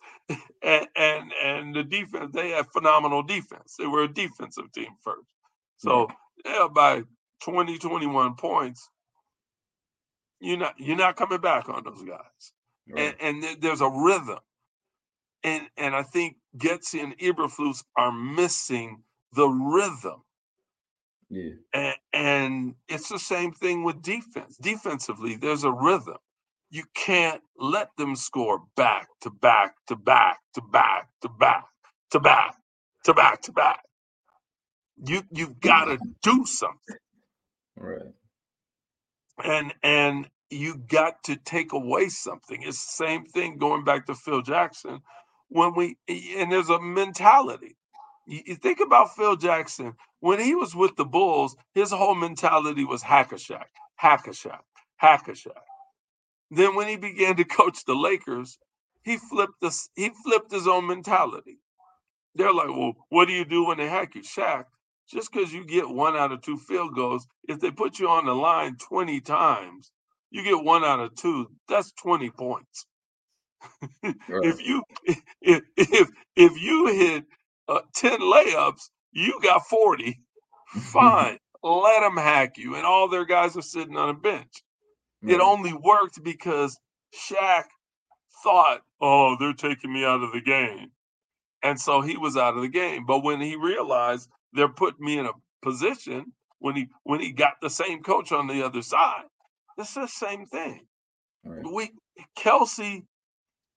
[0.61, 3.75] and, and and the defense, they have phenomenal defense.
[3.77, 5.27] They were a defensive team first.
[5.77, 6.07] So
[6.45, 7.03] yeah, by
[7.43, 8.89] 20, 21 points,
[10.39, 12.53] you're not you're not coming back on those guys.
[12.89, 13.15] Right.
[13.19, 14.39] And, and there's a rhythm.
[15.43, 20.21] And and I think Getsy and Eberflus are missing the rhythm.
[21.29, 21.51] Yeah.
[21.73, 24.55] And, and it's the same thing with defense.
[24.61, 26.17] Defensively, there's a rhythm
[26.73, 31.65] you can't let them score back to back to back to back to back
[32.09, 32.55] to back
[33.03, 33.83] to back to back.
[35.05, 36.97] You you've got to do something.
[37.77, 38.13] Right.
[39.43, 42.63] And and you got to take away something.
[42.63, 45.01] It's the same thing going back to Phil Jackson
[45.49, 47.77] when we and there's a mentality.
[48.25, 53.03] You, think about Phil Jackson when he was with the Bulls, his whole mentality was
[53.03, 53.65] hack a Shaq,
[53.97, 54.61] hack a Shaq,
[54.97, 55.51] hack a Shaq.
[56.55, 58.59] Then when he began to coach the Lakers,
[59.03, 61.57] he flipped this, he flipped his own mentality.
[62.35, 64.21] They're like, well, what do you do when they hack you?
[64.21, 64.65] Shaq,
[65.11, 68.25] just because you get one out of two field goals, if they put you on
[68.25, 69.91] the line 20 times,
[70.31, 72.85] you get one out of two, that's 20 points.
[74.03, 74.13] right.
[74.43, 74.83] if you
[75.41, 77.25] if if if you hit
[77.67, 80.19] uh, 10 layups, you got 40.
[80.67, 81.37] Fine.
[81.63, 82.75] Let them hack you.
[82.75, 84.63] And all their guys are sitting on a bench.
[85.25, 86.77] It only worked because
[87.13, 87.65] Shaq
[88.43, 90.91] thought, oh, they're taking me out of the game.
[91.63, 93.05] And so he was out of the game.
[93.05, 95.31] But when he realized they're putting me in a
[95.61, 99.23] position, when he when he got the same coach on the other side,
[99.77, 100.85] it's the same thing.
[101.45, 101.63] Right.
[101.71, 101.91] We
[102.37, 103.03] Kelce,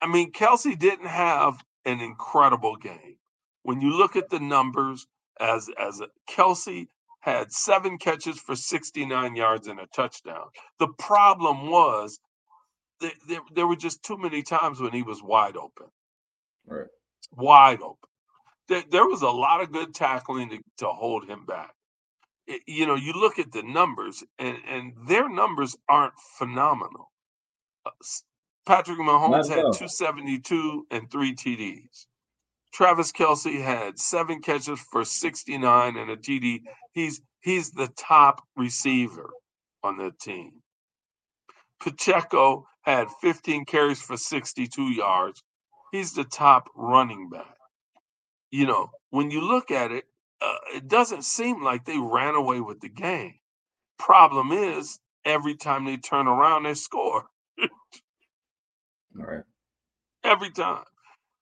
[0.03, 3.17] I mean, Kelce didn't have an incredible game.
[3.63, 5.07] When you look at the numbers,
[5.41, 6.89] as as a, Kelce
[7.27, 10.47] had seven catches for 69 yards and a touchdown.
[10.79, 12.21] The problem was
[13.01, 15.89] there, there, there, were just too many times when he was wide open.
[16.67, 16.87] Right.
[17.33, 18.09] Wide open.
[18.69, 21.75] There, there was a lot of good tackling to, to hold him back.
[22.47, 27.11] It, you know, you look at the numbers, and, and their numbers aren't phenomenal.
[27.85, 27.91] Uh,
[28.67, 32.07] Patrick Mahomes had 272 and three TDs.
[32.77, 36.61] Travis Kelce had seven catches for 69 and a TD.
[36.93, 39.31] He's he's the top receiver
[39.83, 40.53] on the team.
[41.81, 45.43] Pacheco had 15 carries for 62 yards.
[45.91, 47.57] He's the top running back.
[48.51, 50.05] You know, when you look at it,
[50.43, 53.37] uh, it doesn't seem like they ran away with the game.
[53.99, 57.25] Problem is, every time they turn around, they score.
[57.59, 57.69] All
[59.17, 59.45] right.
[60.23, 60.85] Every time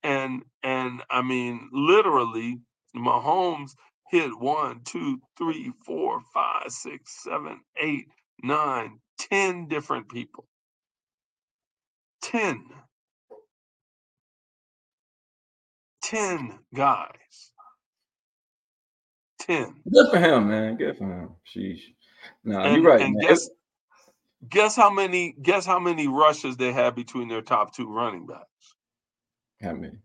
[0.05, 2.61] and and I mean literally
[2.95, 3.73] Mahomes
[4.11, 8.07] hit one, two, three, four, five, six, seven, eight,
[8.43, 10.47] nine, ten different people.
[12.23, 12.65] Ten.
[16.03, 17.53] Ten guys.
[19.41, 19.75] Ten.
[19.93, 20.77] Good for him, man.
[20.77, 21.31] Good for him.
[21.45, 21.81] Sheesh.
[22.45, 23.01] No, and, you're right.
[23.01, 23.27] And man.
[23.27, 23.51] guess
[24.49, 28.45] guess how many guess how many rushes they had between their top two running backs.
[29.63, 29.99] How many?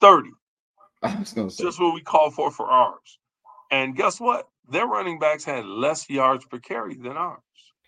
[0.00, 0.30] 30.
[1.02, 3.18] I was gonna say just what we call for for ours.
[3.70, 4.46] And guess what?
[4.70, 7.42] their running backs had less yards per carry than ours.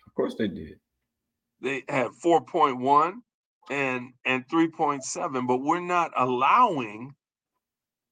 [0.05, 0.79] Of course they did.
[1.61, 3.13] They had 4.1
[3.71, 7.15] and and 3.7, but we're not allowing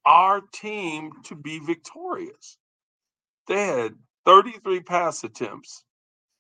[0.06, 2.58] our team to be victorious.
[3.48, 3.96] They had
[4.26, 5.84] 33 pass attempts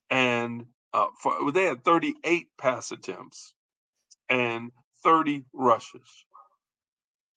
[0.09, 3.53] and uh, for, they had 38 pass attempts
[4.29, 4.71] and
[5.03, 6.25] 30 rushes.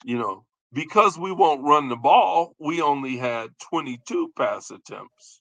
[0.04, 5.40] You know, because we won't run the ball, we only had 22 pass attempts,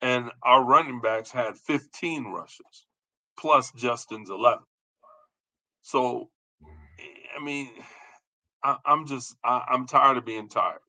[0.00, 2.86] and our running backs had 15 rushes,
[3.38, 4.60] plus Justin's 11.
[5.82, 6.28] So,
[7.36, 7.70] I mean,
[8.62, 10.80] I, am just I, am tired of being tired.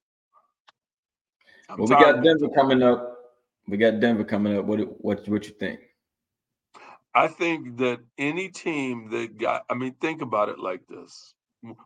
[1.69, 3.17] I'm well, we got Denver coming up.
[3.67, 4.65] We got Denver coming up.
[4.65, 5.79] What what what you think?
[7.15, 11.33] I think that any team that got, I mean, think about it like this.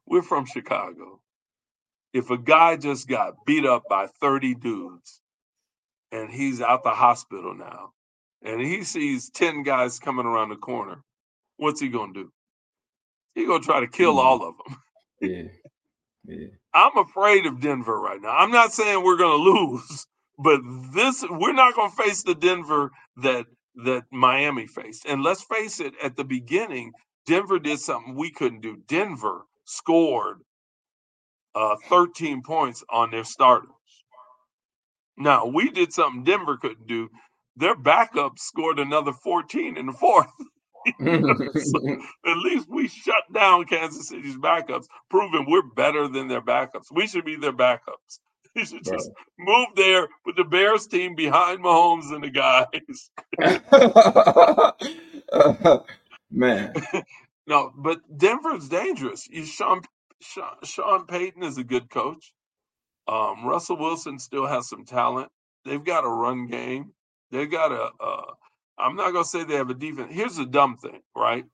[0.06, 1.20] We're from Chicago.
[2.14, 5.22] If a guy just got beat up by 30 dudes
[6.12, 7.92] and he's out the hospital now
[8.42, 11.04] and he sees 10 guys coming around the corner,
[11.58, 12.32] what's he going to do?
[13.36, 14.24] He going to try to kill mm.
[14.24, 14.78] all of them.
[15.22, 15.44] Yeah.
[16.26, 16.48] Yeah.
[16.74, 18.36] I'm afraid of Denver right now.
[18.36, 20.08] I'm not saying we're going to lose,
[20.38, 20.62] but
[20.94, 23.46] this we're not going to face the Denver that
[23.84, 25.06] that Miami faced.
[25.06, 26.94] And let's face it, at the beginning,
[27.26, 28.78] Denver did something we couldn't do.
[28.88, 30.40] Denver scored
[31.56, 33.70] uh, 13 points on their starters.
[35.18, 37.10] Now, we did something Denver couldn't do.
[37.56, 40.28] Their backup scored another 14 in the fourth.
[41.00, 46.92] so at least we shut down Kansas City's backups, proving we're better than their backups.
[46.92, 48.20] We should be their backups.
[48.58, 53.12] He should just move there with the Bears team behind Mahomes and the guys.
[56.32, 56.74] man.
[57.47, 59.28] no, but Denver's dangerous.
[59.30, 59.82] You Sean,
[60.22, 62.34] Sean Sean Payton is a good coach.
[63.08, 65.30] Um, Russell Wilson still has some talent.
[65.64, 66.93] They've got a run game.
[67.30, 67.91] They've got a.
[68.03, 68.34] Uh,
[68.80, 70.12] I'm not gonna say they have a defense.
[70.12, 71.45] Here's the dumb thing, right?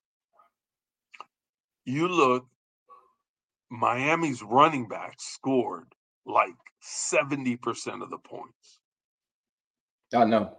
[1.84, 2.46] You look.
[3.70, 5.94] Miami's running back scored
[6.26, 8.80] like 70% of the points.
[10.14, 10.58] I know.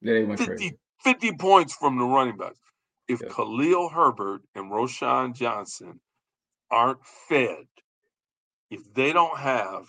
[0.00, 2.58] Yeah, they went 50, 50 points from the running backs.
[3.08, 3.20] If.
[3.28, 6.00] Khalil Herbert and Roschon Johnson
[6.70, 7.66] aren't fed,
[8.70, 9.84] if they don't have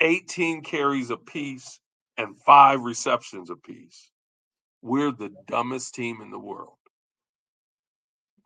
[0.00, 1.80] 18 carries apiece
[2.18, 4.10] and five receptions apiece,
[4.82, 6.76] we're the dumbest team in the world.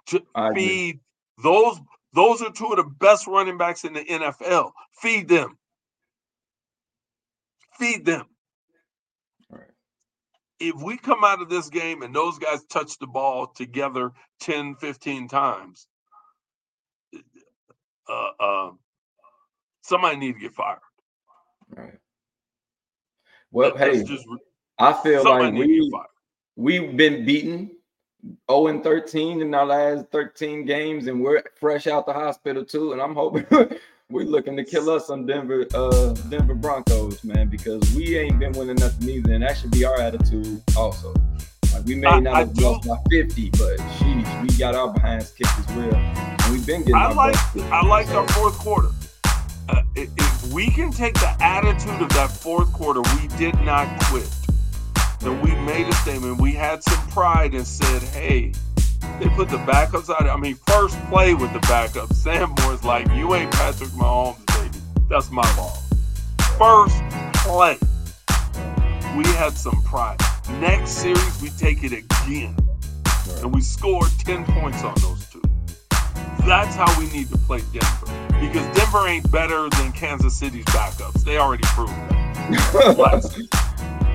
[0.07, 0.23] To
[0.55, 1.01] feed
[1.43, 1.81] those
[2.13, 4.73] those are two of the best running backs in the NFL.
[5.01, 5.59] Feed them.
[7.79, 8.27] Feed them.
[10.61, 14.75] If we come out of this game and those guys touch the ball together 10,
[14.77, 15.87] 15 times,
[18.09, 18.71] uh, uh,
[19.83, 20.81] somebody need to get fired.
[21.69, 21.93] Right.
[23.53, 24.27] Well, that, hey, just,
[24.79, 25.93] I feel like we,
[26.57, 27.71] we've been beaten
[28.51, 32.93] 0 and 13 in our last 13 games, and we're fresh out the hospital too.
[32.93, 33.47] And I'm hoping
[34.11, 38.53] we're looking to kill us some Denver uh Denver Broncos, man, because we ain't been
[38.53, 39.33] winning nothing either.
[39.33, 41.15] And that should be our attitude also.
[41.73, 45.33] Like we may I, not have lost by 50, but sheesh, we got our behinds
[45.33, 45.95] kicked as well.
[45.95, 48.89] And we've been getting I like I like our fourth quarter.
[49.69, 54.27] Uh, if we can take the attitude of that fourth quarter, we did not quit
[55.23, 56.41] and we made a statement.
[56.41, 58.53] We had some pride and said, hey,
[59.21, 60.29] they put the backups out.
[60.29, 62.15] I mean, first play with the backups.
[62.15, 64.85] Sam Moore's like, you ain't Patrick Mahomes, baby.
[65.09, 65.77] That's my ball.
[66.59, 67.03] First
[67.45, 67.79] play.
[69.17, 70.21] We had some pride.
[70.61, 72.57] Next series, we take it again.
[73.43, 75.43] And we scored 10 points on those two.
[76.47, 78.29] That's how we need to play Denver.
[78.41, 81.25] Because Denver ain't better than Kansas City's backups.
[81.25, 83.65] They already proved that.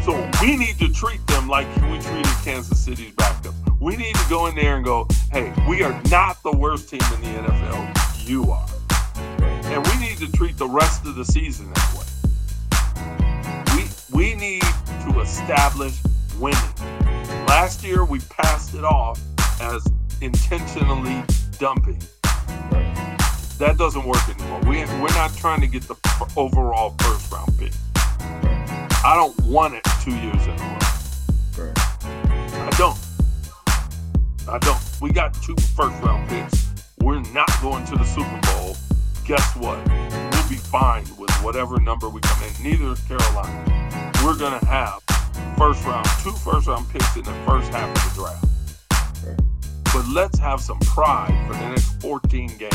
[0.03, 3.53] So we need to treat them like we treated Kansas City's backups.
[3.79, 6.99] We need to go in there and go, hey, we are not the worst team
[7.15, 8.27] in the NFL.
[8.27, 8.67] You are.
[9.71, 12.03] And we need to treat the rest of the season that way.
[13.77, 14.63] We we need
[15.07, 15.97] to establish
[16.37, 16.59] winning.
[17.47, 19.21] Last year we passed it off
[19.61, 19.87] as
[20.19, 21.23] intentionally
[21.59, 22.01] dumping.
[23.57, 24.59] That doesn't work anymore.
[24.61, 25.95] We, we're not trying to get the
[26.35, 27.71] overall first round pick.
[29.05, 31.65] I don't want it two years in a row.
[31.65, 31.77] Right.
[32.55, 32.97] I don't.
[34.47, 34.79] I don't.
[35.01, 36.69] We got two first round picks.
[36.99, 38.77] We're not going to the Super Bowl.
[39.25, 39.77] Guess what?
[39.89, 42.63] We'll be fine with whatever number we come in.
[42.63, 44.11] Neither is Carolina.
[44.23, 45.01] We're gonna have
[45.57, 48.45] first round, two first round picks in the first half of the draft.
[49.25, 49.39] Right.
[49.93, 52.73] But let's have some pride for the next 14 games.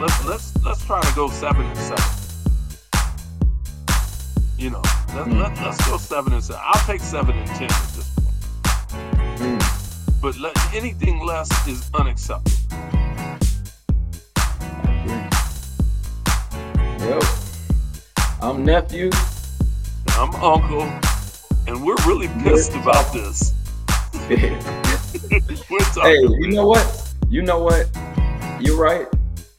[0.00, 2.04] Let's let's let's try to go seven and seven.
[4.58, 4.82] you know,
[5.14, 5.40] mm.
[5.40, 6.60] let, us go seven and seven.
[6.64, 8.34] I'll take seven and ten at this point.
[9.38, 10.20] Mm.
[10.20, 12.50] But let, anything less is unacceptable.
[16.98, 17.22] Well,
[18.42, 19.10] I'm nephew.
[20.08, 20.82] I'm uncle,
[21.66, 23.52] and we're really pissed we're about this.
[24.28, 27.14] hey, you know what?
[27.28, 27.90] You know what?
[28.60, 29.06] You're right.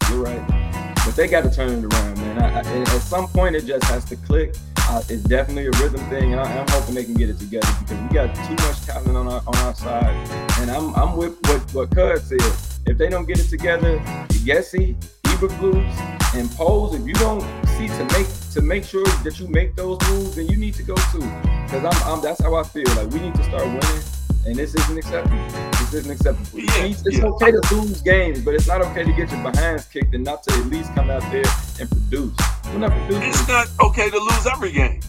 [0.09, 0.95] You're right.
[1.05, 2.41] But they got to turn it around, man.
[2.41, 4.55] I, I, at some point, it just has to click.
[4.87, 7.67] Uh, it's definitely a rhythm thing, and I, am hoping they can get it together
[7.79, 10.13] because we got too much talent on our on our side.
[10.59, 12.41] And I'm I'm with what what Cuz said.
[12.87, 13.97] If they don't get it together,
[14.45, 19.47] Getsy, Eberflus, and Poles, if you don't see to make to make sure that you
[19.47, 21.19] make those moves, then you need to go too.
[21.65, 22.87] Because I'm, I'm that's how I feel.
[22.95, 24.03] Like we need to start winning,
[24.45, 25.47] and this isn't acceptable.
[25.79, 26.59] This isn't acceptable.
[26.59, 27.25] Yeah, it's yeah.
[27.25, 30.43] okay to lose games, but it's not okay to get your behinds kicked and not
[30.43, 31.43] to at least come out there
[31.79, 32.37] and produce.
[32.75, 33.29] We're not producing.
[33.29, 34.99] It's not okay to lose every game.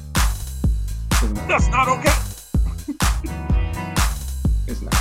[1.48, 2.14] That's not okay.
[4.68, 4.94] it's not.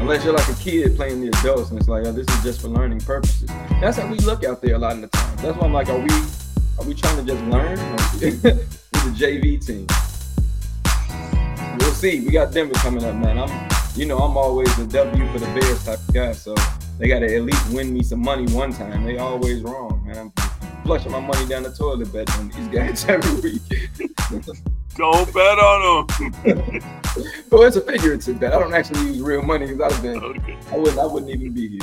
[0.00, 2.62] Unless you're like a kid playing the adults and it's like, oh, this is just
[2.62, 3.50] for learning purposes.
[3.82, 5.36] That's how we look out there a lot of the time.
[5.42, 6.08] That's why I'm like, are we
[6.78, 7.78] are we trying to just learn?
[8.22, 8.66] with the
[9.14, 9.86] JV team.
[11.78, 12.20] We'll see.
[12.20, 13.38] We got Denver coming up, man.
[13.38, 16.54] I'm you know, I'm always a W for the Bears type of guy, so
[16.98, 19.04] they gotta at least win me some money one time.
[19.04, 20.32] They always wrong, man.
[20.86, 23.90] I'm flushing my money down the toilet betting on these guys every week.
[24.94, 26.32] Don't bet on them.
[27.50, 28.52] well, it's a figurative bet.
[28.52, 30.22] I don't actually use real money because I've been.
[30.22, 30.56] Okay.
[30.70, 31.00] I wouldn't.
[31.00, 31.80] I wouldn't even be here.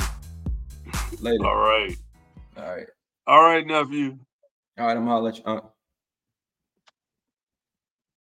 [1.20, 1.44] Later.
[1.44, 1.94] All right.
[2.56, 2.86] All right.
[3.26, 4.18] All right, nephew.
[4.78, 4.96] All right.
[4.96, 5.44] I'm gonna let you.
[5.44, 5.60] Uh,